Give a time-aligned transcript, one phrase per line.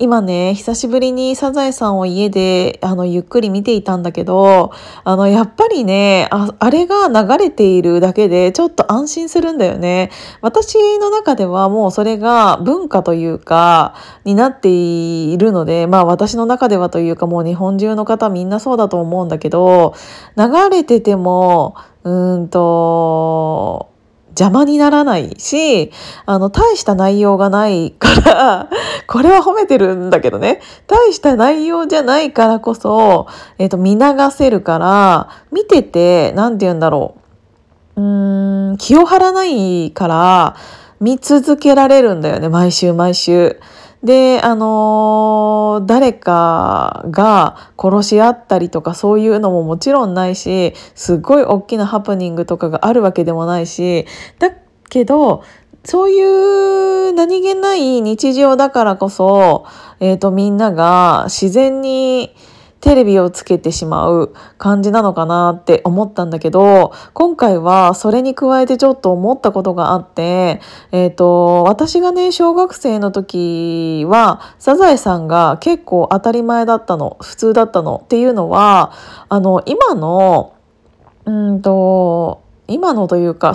[0.00, 4.72] 今ね、久しぶりにサザエさんを家で、あの、ゆっくり見ていたんだけど、
[5.04, 10.10] あの、やっぱりね、ああれが流れているだけで、ちょっと安心するんだよね。
[10.40, 13.94] 私の中ではもうそれが文化というか、
[14.24, 19.92] になっているので、まあ私の中ではというか、もう日本中の方みんなそうだと思うんだけど、
[20.38, 23.89] 流れてても、うーんと、
[24.30, 25.92] 邪魔にならないし、
[26.26, 28.68] あの、大した内容がないから、
[29.06, 33.26] これは褒めてるんだけどね、大した内容じゃないからこそ、
[33.58, 37.14] えっ、ー、と、見流せるから、見てて、なんて言うんだろ
[37.96, 38.00] う。
[38.00, 40.56] うーん、気を張らないから、
[41.00, 43.58] 見続けられるんだよね、毎週毎週。
[44.02, 54.06] で、あのー、誰かが殺し合ったりとかそういうのももちろんないし、すっごい大きなハプニングとかがあるわけでもないし、
[54.38, 54.50] だ
[54.88, 55.42] けど、
[55.84, 56.22] そうい
[57.08, 59.66] う何気ない日常だからこそ、
[60.00, 62.34] えっ、ー、と、みんなが自然に、
[62.80, 78.92] テレビをつけてしまう感じなのかなって思ったんだけど今回はそれに加えてちょっと思ったことがあってえっ、ー、と私がね小学生の時はサザエさんが結構当たり前だったの普通だったのっていうのは
[79.28, 80.54] あの今の
[81.26, 83.54] うんと今のというか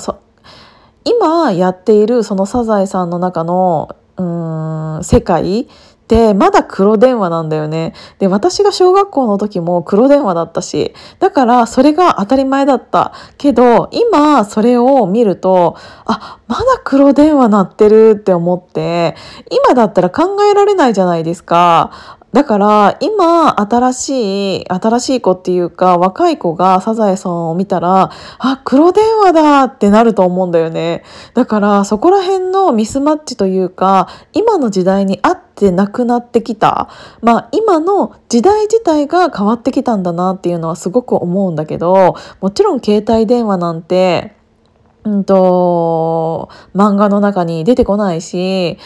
[1.04, 5.68] 今やっているそのサザエさんの中のうん世界
[6.08, 7.94] でまだ黒電話なんだよね。
[8.20, 13.14] で、私が小学校の時も黒電話だったし、だからそれが当たり前だった。
[13.38, 19.16] けど、今それを見ると、あ、まだ黒電話鳴ってるって思って、
[19.50, 22.15] 今だったら考えられないじゃないですか。
[22.36, 31.06] だから今新しい新しい子っていうか若い子がサザエさんを見たらあ黒電話だってなると思うんだよね。
[31.34, 36.90] だからそこら辺のミスマッチというか今の時代に合ってなくなってきた。
[37.22, 44.34] まあ今の時代自体が変わってきたんだなっていうのはすごく思うんだけどもちろん携帯電話なんて
[45.06, 48.78] うんと漫画の中に出てこないし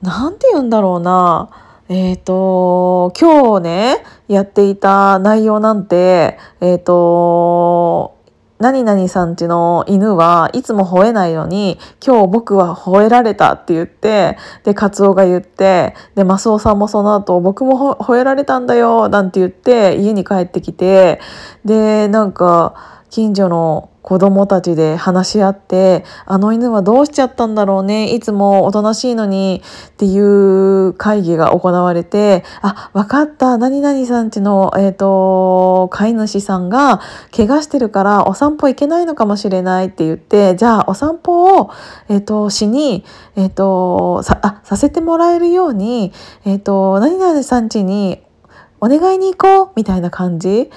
[0.00, 1.50] 何て言うんだろうな。
[1.92, 3.96] えっ、ー、と、今日ね、
[4.28, 8.16] やっていた内容なんて、えっ、ー、と、
[8.60, 21.20] 何々さんちの犬はいつも吠えないのに、今日僕は吠えられたって言って、で、カツオが言って、で、マスオさんもその後、僕も吠えられたんだよ、なんて言って、家に帰ってきて、
[21.64, 37.00] で、なんか、近所の子供たちで話し合ってあの犬はどうしちゃったんだろうねいつもおとなしいのにっていう会議が行われてあ分かった何々さんちの、えーと、飼い主さんが
[37.34, 41.70] 怪我してるからお散歩行けないのかもしれないって言ってじゃあお散歩を、
[42.08, 43.04] えーと、しに、
[43.36, 46.12] えーと、さあさせてもらえるように、
[46.46, 48.22] えー、と何々さんちに
[48.80, 50.70] お願いに行こうみたいな感じ。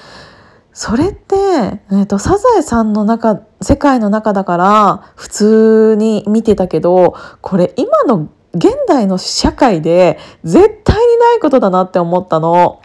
[0.74, 12.82] それって、えーと、サザエさんの中世界の中だから普通に見てたけどこれ今の現代の社会で絶対にないことだなって思ったの。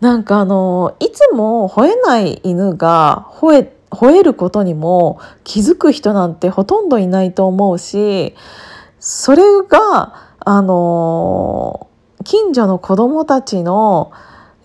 [0.00, 8.34] なんかあのいつも吠えない犬が吠え吠えることにも気づく人なんてほとんどいないと思うし
[9.00, 11.88] それがあの
[12.24, 14.12] 近所の子供たちの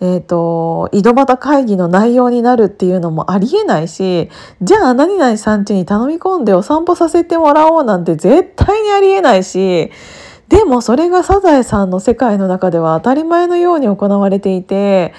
[0.04, 4.30] えーと、井戸端会議の内容になるっていうのもありえないし
[4.60, 9.92] じゃあ何々さん家に頼み込んでお散歩させてもらおうなんて絶対にありえないし
[10.48, 15.14] でもそれがサザエさんの世界の中では当たり前のように行われていて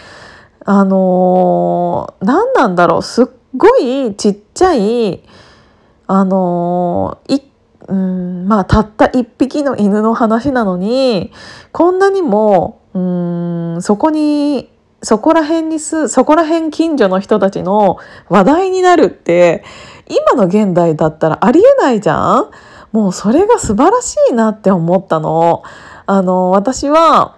[0.65, 5.23] あのー、何なんだろうすっごいちっちゃい
[6.07, 7.41] あのー、
[7.87, 11.31] うんまあたった一匹の犬の話なのに
[11.71, 12.99] こんなにもう
[13.77, 14.72] んそこに
[15.03, 17.97] そこら辺にすそこら辺近所の人たちの
[18.29, 19.63] 話題になるって
[20.07, 22.51] 今の現代だったらありえないじゃん？
[22.91, 25.63] もうそれが素晴らしいなって思ったの。
[26.05, 27.37] あの私は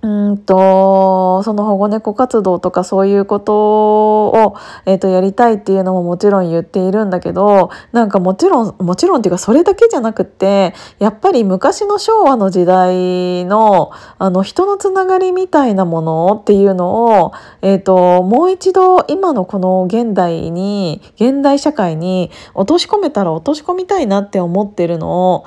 [0.00, 4.56] うんとその保護猫活動とかそういうことを、
[4.86, 25.44] えーと、やりたいっていうのももちろん言っているんだけどなんかもちろんもちろんっていうかそれだけじゃなくってやっぱり昔の昭和の時代のあの人のつながりみたいなものっていうのを、えーと、もう一度今のこの現代に現代社会に落とし込めたら落とし込みたいなって思ってるのを、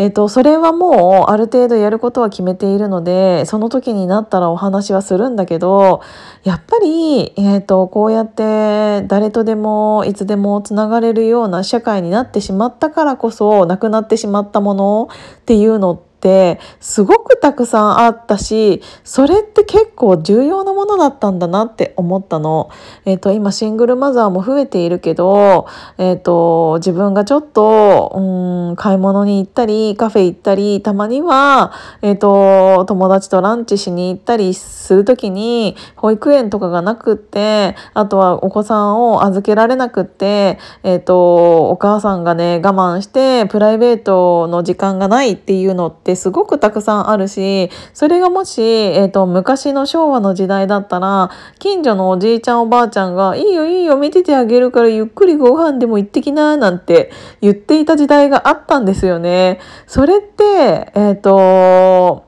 [0.00, 6.00] えっとそれはもうある程度やることは決めているのでその時になったらお話はするんだけど
[6.42, 22.70] やっぱり、えっと、こうやって誰とでもいつでもつながれるような社会になってしまったからこそなくなってしまったものっていうのってってすごくたくさんあったしそれって結構重要なものだったんだなって思ったの。
[23.06, 31.72] えーと、今シングルマザーも増えているけど、えーと、自分がちょっとうん買い物に行ったりカフェ行ったりたまには、
[32.02, 59.60] えーと、友達とランチしに行ったりする時に保育園とかがなくってあとはお子さんを預けられなくって、えー、とお母さんがね我慢してプライベートの時間がないっていうのってってすごくたくさんあるしそれがもし、えーと、昔の昭和の時代だったら近所のおじいちゃんおばあちゃんが「いいよいいよ見ててあげるからゆっくりご飯でも行ってきな」なんて言っていた時代があったんですよね。
[59.86, 62.24] それってえっ、ー、と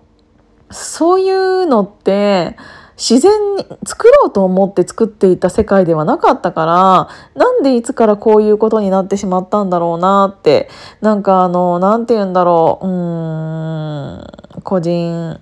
[0.71, 2.57] そういうのって
[3.03, 10.69] 自然に作ろうと思って作っていた世界ではなかったからなんでいつからこういうことになってしまったんだろうなって
[11.01, 15.41] なんかあの何て言うんだろううん個人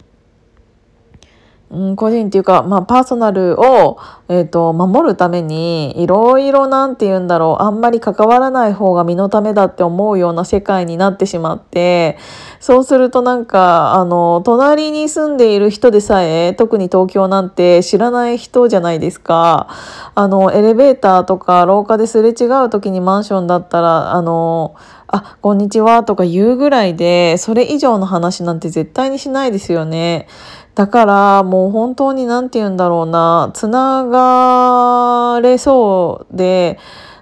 [1.71, 12.19] うん、個人っていうか、まあ、パーソナルを、えーと、守るためにいろいろなんて言うんだろうあんまり関わらない方が身のためだって思うような世界になってしまって
[12.59, 19.69] そうするとなんかあの隣に住んでいる人でさえ特に東京なんて知らない人じゃないですか
[20.17, 24.75] あのエレベーターとか廊下ですれ違う時にマンションだったらあの
[25.13, 30.29] あ、こんにちはとか言うぐらいで、それ以上の話なんて絶対にしないですよね。
[30.75, 36.79] だからもう本当に何て言うんだろうなつながれそうで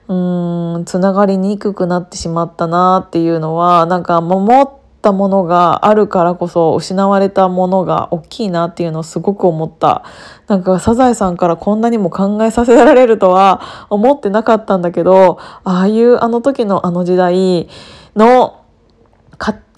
[0.09, 0.15] う
[0.81, 4.69] んつながりにくくなってしまったなっていうのはなんか守っ
[5.03, 10.05] たものがあるからこそ失われたものが大きいなっていうのをすごく思った。
[10.47, 17.69] なんかサザエさんからこんなにも考えさせられるとは思ってなかったんだけどああいうあの時のあの時代
[18.17, 18.65] の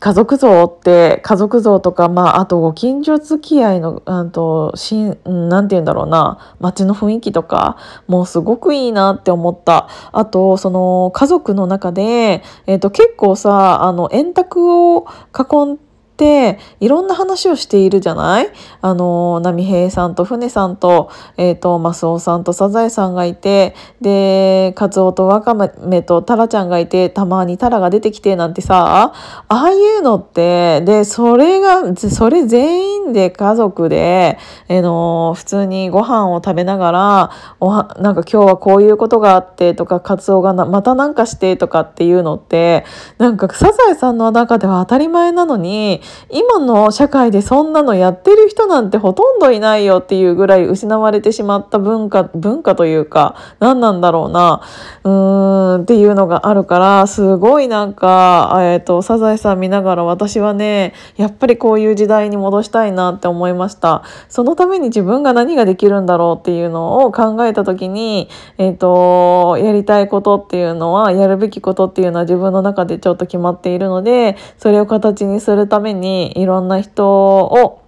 [0.01, 7.77] 家族像って家族像とか、まあ、あとご近所付き合いの何としんなんて言うんだろうな街の雰囲気とか
[8.07, 9.89] もうすごくいいなって思った。
[10.13, 15.07] あとその家族の中で、えーと、結構さあの円卓を
[15.39, 15.90] 囲んで
[16.21, 18.49] っていろんな話をしているじゃない？
[18.83, 29.15] あの波平さんと船さんと,、えーと、マスオさんとサザエさんがいてでカツオとワカメとタラちゃんがいてたまにタラが出てきてなんてさ
[29.49, 34.39] ああいうのってでそれがそれ全員で家族で、
[34.69, 37.31] えー、の普通にご飯を食べながら
[37.61, 42.85] おはなんか今日はこういうことがあってとかカツオがまた何かしてとかっていうのって
[43.17, 54.63] なんかサザエさんの中では当たり前なのに今の社会でそんなのやってる人なんてほとんどいないよっていうぐらい失われてしまった文化文化というか何なんだろうな。
[55.05, 64.03] うーんっていうのがあるからすごいなんか、えーと、サザエさん見ながら私はねやっぱりこういう時代に戻したいなって思いました。
[64.29, 68.29] そのために自分が何ができるんだろうっていうのを考えた時に、
[68.59, 77.81] えーとやりたいことっていうのはやるべきことっていうのは自分の中でちょっと決まっているのでそれを形にするためににいろんな人を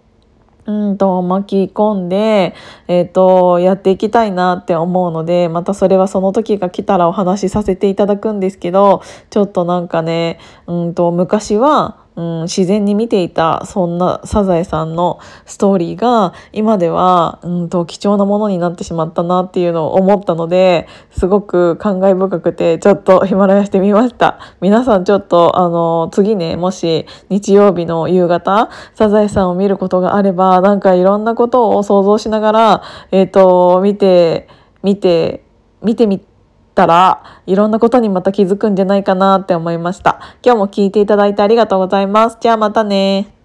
[0.65, 2.55] うんと巻き込んで、
[2.87, 24.39] えーと、やっていきたいなって思うのでまたそれはその時が来たらお話しさせていただくんですけどちょっとなんかねうんと昔はうん、自然に見ていたそんなサザエさんのストーリーが今では、うんと、貴重なものになってしまったなっていうのを思ったのですごく感慨深くてちょっとヒマラヤしてみました。
[24.61, 34.49] 皆さんちょっとあの次ねもし日曜日の夕方サザエさんを見ることがあればなんかいろんなことを想像しながらえっ、ー、と見て
[34.83, 35.45] 見て
[35.83, 36.32] 見てみて
[36.75, 40.21] たらいろんなことにまた気づくんじゃないかなって思いました。
[40.45, 42.39] 今日も聞いていただいてありがとうございます。
[42.41, 43.42] じゃあまたね。